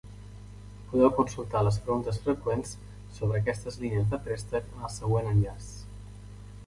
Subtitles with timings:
[0.93, 2.73] Podeu consultar les preguntes freqüents
[3.19, 5.69] sobre aquestes línies de préstec en el següent enllaç.